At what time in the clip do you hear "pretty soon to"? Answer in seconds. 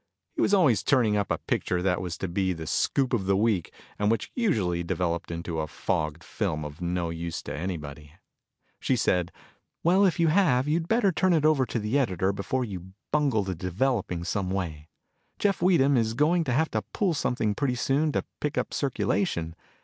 17.53-18.25